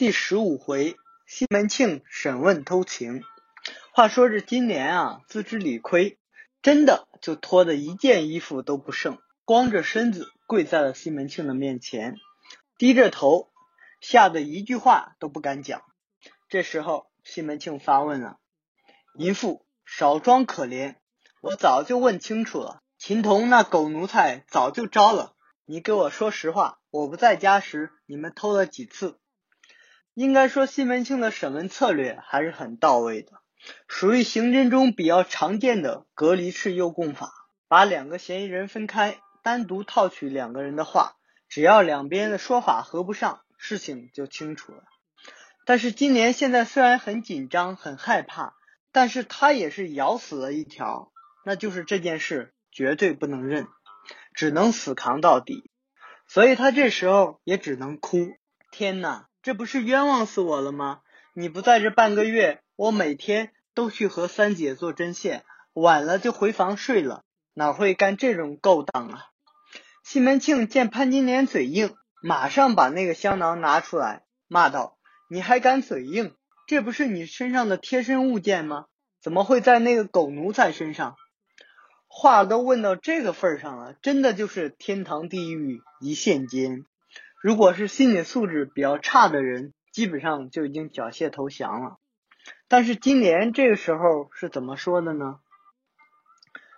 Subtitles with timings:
[0.00, 3.22] 第十五回，西门庆审问偷情。
[3.92, 6.18] 话说这金莲啊，自知理亏，
[6.62, 12.16] 真的就脱的一件衣服都不剩，光着身子跪在了西门庆的面前，
[12.78, 13.52] 低着头，
[14.00, 15.82] 吓得一句话都不敢讲。
[16.48, 18.38] 这时候，西门庆发问了
[19.18, 20.94] ：“淫妇，少装可怜，
[21.42, 25.34] 我早就问清楚了，秦童那狗奴才早就招了。
[25.66, 29.18] 你给我说实话，我不在家时，你们偷了几次？”
[30.14, 33.40] 应该说，西门庆的审问策略还是很到位的，
[33.88, 37.32] 属于刑侦中比较常见的隔离式诱供法，
[37.68, 41.16] 把两个嫌疑人分开，单独套取两个人的话，
[41.48, 44.82] 只要两边的说法合不上，事情就清楚了。
[45.64, 48.54] 但是今年现在虽然很紧张、很害怕，
[48.92, 51.12] 但是他也是咬死了一条，
[51.44, 53.68] 那就是这件事绝对不能认，
[54.34, 55.70] 只能死扛到底，
[56.26, 58.32] 所以他这时候也只能哭。
[58.72, 59.26] 天呐！
[59.42, 61.00] 这不是冤枉死我了吗？
[61.32, 67.24] 你不在这半个月，我每天都去和三姐做针线，晚了就回房睡了，
[67.54, 69.26] 哪会干这种勾当啊？
[70.02, 74.98] 西门庆见潘金莲嘴硬，马上把那个香囊拿出来，骂道
[75.30, 76.34] ：“你还敢嘴硬？
[76.66, 78.86] 这不是你身上的贴身物件吗？
[79.22, 81.16] 怎么会在那个狗奴才身上？”
[82.12, 86.84] 话都问到这个份上了，真的就是天堂地狱一线间。
[87.42, 91.96] 如果是心理素质比较差的人，基本上就已经缴械投降了。
[92.68, 95.40] 但是金莲这个时候是怎么说的呢？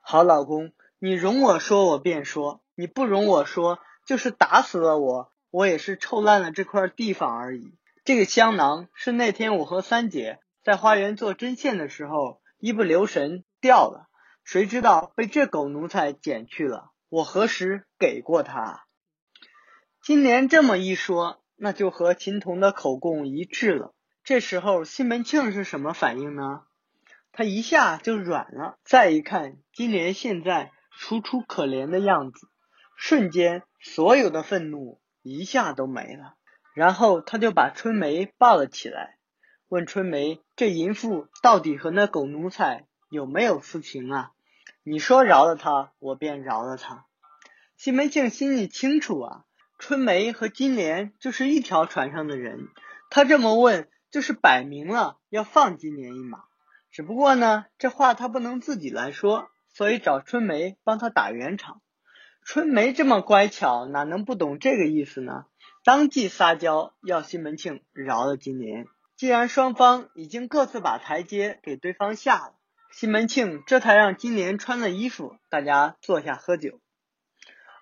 [0.00, 7.74] 好老公，你容我说，我便说；你不容我说，就是打死了我，我也是臭烂了这块地方而已。
[8.04, 14.08] 这个香囊是那天我和三姐在花园做针线的时候，一不留神掉了，
[14.42, 16.92] 谁知道被这狗奴才捡去了。
[17.10, 18.85] 我何时给过他？
[20.06, 23.92] 金莲这么一说，那就和秦童的口供一致了。
[24.22, 26.62] 这时候西门庆是什么反应呢？
[27.32, 28.78] 他一下就软了。
[28.84, 32.48] 再一看金莲现在楚楚可怜的样子，
[32.96, 36.34] 瞬间所有的愤怒一下都没了。
[36.72, 39.18] 然后他就把春梅抱了起来，
[39.66, 44.30] 问春梅：“这淫妇到底和那狗奴才有没有私情啊？
[44.84, 47.06] 你说饶了他，我便饶了他。”
[47.76, 49.42] 西门庆心里清楚啊。
[49.78, 52.68] 春梅和金莲就是一条船上的人，
[53.10, 56.44] 他这么问就是摆明了要放金莲一马。
[56.90, 61.82] 只不过呢，这话他不能自己来说，所以找春梅帮他打圆场。
[62.42, 65.44] 春梅这么乖巧，哪能不懂这个意思呢？
[65.84, 68.86] 当即撒娇要西门庆饶了金莲。
[69.14, 72.54] 既然双方已经各自把台阶给对方下了，
[72.90, 76.80] 西门庆这才让金莲穿了衣服，大家坐下喝酒。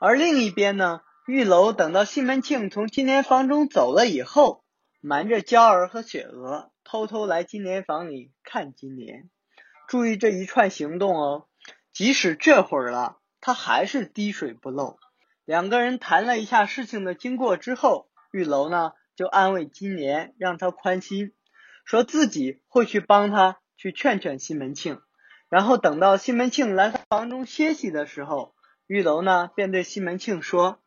[0.00, 1.00] 而另一边呢？
[1.26, 4.62] 玉楼等到西门庆从金莲房中走了以后，
[5.00, 9.30] 瞒着娇儿和雪娥，偷偷来金莲房里看金莲。
[9.88, 11.46] 注意这一串行动哦，
[11.94, 14.98] 即使这会儿了，他还是滴水不漏。
[15.46, 21.32] 两个人谈了一下事情的经过之后，玉楼呢就安慰金莲，让他宽心，
[21.86, 25.00] 说自己会去帮他去劝劝西门庆。
[25.48, 28.54] 然后等到西门庆来房中歇息的时候，
[28.86, 30.80] 玉楼呢便对西门庆说。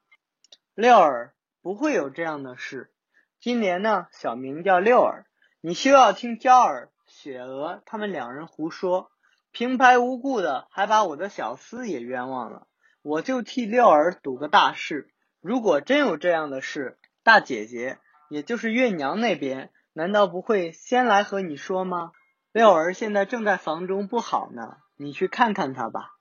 [0.77, 1.33] 六儿
[1.63, 2.91] 不会有这样的事。
[3.39, 5.25] 今年呢，小名叫六儿，
[5.59, 9.09] 你休要听娇儿、雪娥他们两人胡说，
[9.51, 12.67] 平白无故的还把我的小厮也冤枉了。
[13.01, 15.09] 我就替六儿赌个大事，
[15.41, 17.97] 如果真有这样的事，大姐姐
[18.29, 22.11] 也就是月娘那边，难道不会先来和你说吗？
[22.51, 26.11] 六儿现在正在房中不好呢，你去看看他吧。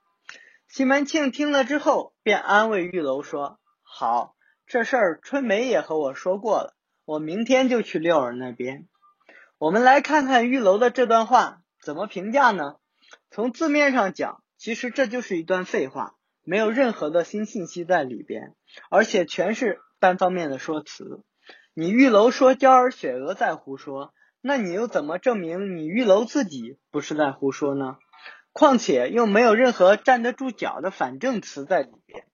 [0.67, 4.33] 西门庆听了之后，便安慰玉楼说：“好。”
[4.67, 6.73] 这事儿春梅也和我说过了，
[7.05, 8.85] 我明天就去六儿那边。
[9.57, 12.75] 我们来看看玉楼的这段话怎么评价呢？
[13.31, 18.55] 从字面上讲，其实这就是一段废话，没有任何的新信息在里边，
[18.89, 21.23] 而且全是单方面的说辞。
[21.73, 27.95] 你玉楼说娇儿雪娥在胡说，那你又怎么证明你玉楼自己不是在胡说呢？
[28.51, 32.25] 况且又没有任何站得住脚的反证词在里边。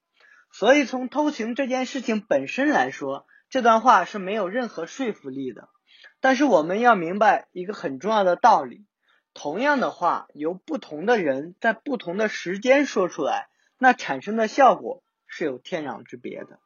[0.53, 5.67] 所以，从偷情这件事情本身来说，这段话是没有任何说服力的。
[6.21, 8.85] 但是，我们要明白一个很重要的道理：
[9.33, 13.47] 同样的话，由不同的人在不同的时间说出来，
[13.79, 16.59] 那产生的效果是有天壤之别的。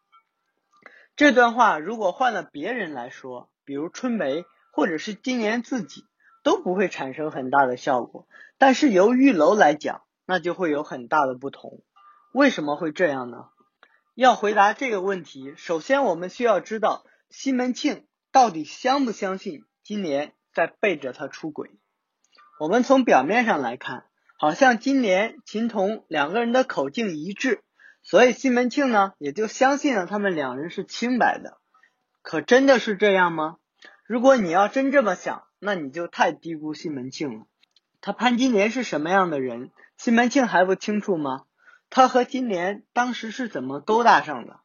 [1.15, 4.43] 这段话如果换了别人来说，比如春梅
[4.73, 6.03] 或者是金莲自己，
[6.43, 8.27] 都不会产生很大的效果。
[8.57, 11.81] 但是由玉楼来讲，那就会有很大的不同。
[12.33, 13.45] 为什么会这样呢？
[14.17, 21.69] 要回答这个问题，首先我们需要知道西门庆到底相不相信金莲在背着他出轨？
[22.59, 24.05] 我们从表面上来看，
[24.39, 27.61] 好像金莲秦童两个人的口径一致，
[28.01, 31.59] 所以西门庆呢也就相信了他们两人是清白的。
[32.23, 33.57] 可真的是这样吗？
[34.07, 37.45] 如果你要真这么想，那你就太低估西门庆了。
[38.01, 41.43] 他潘金莲是什么样的人，西门庆还不清楚吗？
[41.89, 44.59] 他和金莲当时是怎么勾搭上的？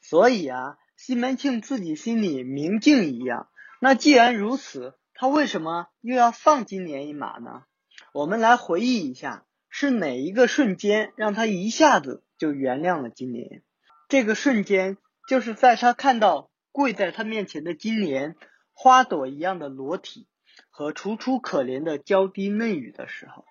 [0.00, 3.48] 所以啊，西门庆自己心里明镜一样。
[3.80, 7.64] 那既然如此，他为什么又要放金莲一马呢？
[8.12, 13.62] 我们来回忆一下，是哪一个瞬间让他一下子就原谅了金莲？
[14.08, 18.36] 这个瞬间就是在他看到跪在他面前的金莲
[18.72, 20.28] 花朵一样的裸体
[20.70, 23.44] 和楚楚可怜的娇滴嫩语的时候。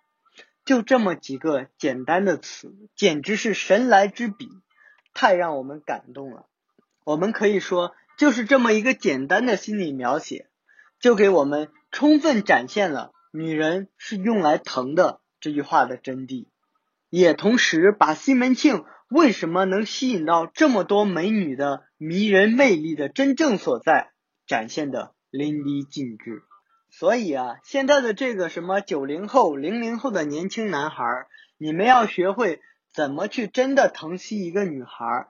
[0.66, 4.50] 就这么几个简单的词，简直是神来之笔，
[5.14, 6.48] 太让我们感动了。
[7.04, 10.50] 我们可以说，就是这么一个简单的心理描写，
[11.00, 16.48] 就给我们充分展现了“女人是用来疼的”这句话的真谛，
[17.12, 24.10] 也同时把西门庆为什么能吸引到这么多美女的迷人魅力的真正所在
[24.48, 26.42] 展现的淋漓尽致。
[26.98, 31.28] 所以啊，现在的这个什么九零后、零零后的年轻男孩，
[31.58, 32.62] 你们要学会
[32.94, 35.28] 怎么去真的疼惜一个女孩。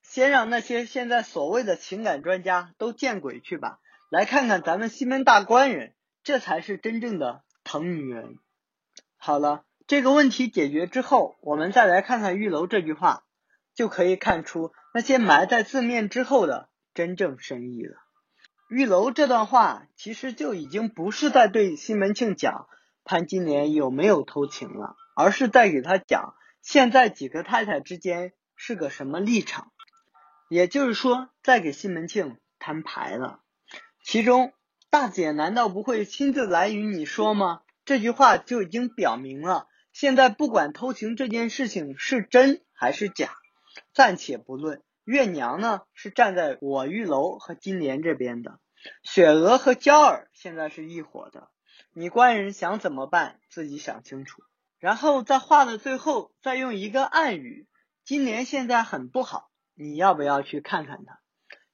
[0.00, 3.78] 先让那些现在所谓的情感专家都见鬼去吧，
[4.08, 5.92] 来看看咱们西门大官人，
[6.22, 8.38] 这才是真正的疼女人。
[9.18, 13.24] 好了，这个问题解决之后，我们再来看看玉楼这句话，
[13.74, 17.98] 就可以看出那些埋在字面之后的真正深意了。
[18.70, 22.68] 玉楼这段话其实就已经不是在对西门庆讲
[23.02, 29.72] 潘金莲有没有偷情了，而是在给他讲现在几个太太之间是个什么立场，
[30.48, 33.40] 也就是说在给西门庆摊牌了。
[34.04, 34.52] 其中
[34.88, 37.62] 大姐难道不会亲自来与你说吗？
[37.84, 43.32] 这句话就已经表明了，现在不管偷情这件事情是真还是假，
[43.92, 44.80] 暂且不论。
[45.10, 48.60] 月娘呢是站在我玉楼和金莲这边的，
[49.02, 51.48] 雪娥和娇儿现在是一伙的。
[51.92, 54.44] 你官人想怎么办，自己想清楚。
[54.78, 57.66] 然后在话的最后再用一个暗语：
[58.04, 61.18] 金莲现在很不好，你要不要去看看她？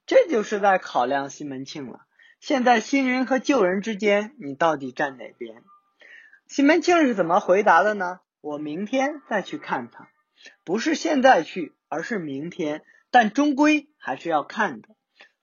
[0.07, 2.07] 这就是在考量西门庆了。
[2.41, 5.63] 现在新人和旧人之间，你到底站哪边？
[6.47, 8.21] 西门庆是怎么回答的呢？
[8.41, 10.09] 我明天再去看她，
[10.65, 12.83] 不是现在去，而是明天。
[13.11, 14.89] 但终归还是要看的，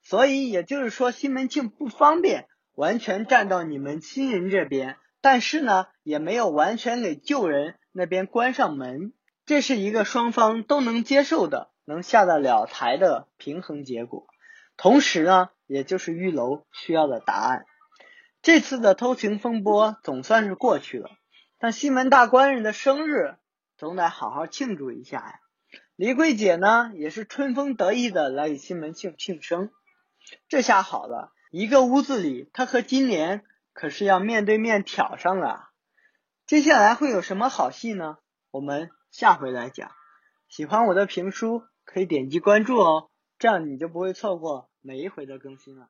[0.01, 9.13] 所以也就是说，西门庆不方便完全站到你们亲人这边，但是呢，也没有完全给旧人那边关上门，
[9.45, 14.27] 这是一个双方都能接受的、能下得了台的平衡结果。
[14.75, 17.65] 同时呢，也就是玉楼需要的答案。
[18.41, 21.09] 这次的偷情风波总算是过去了，
[21.59, 23.35] 但西门大官人的生日
[23.77, 25.39] 总得好好庆祝一下呀。
[25.95, 29.69] 李桂姐呢，也是春风得意的来给西门庆庆生，
[30.47, 33.43] 这下好了，一个屋子里，她和金莲
[33.73, 35.69] 可是要面对面挑上了。
[36.47, 38.17] 接下来会有什么好戏呢？
[38.49, 39.91] 我们下回来讲。
[40.49, 45.89] 喜欢我的评书，可以点击关注哦，这样你就不会错过每一回的更新了。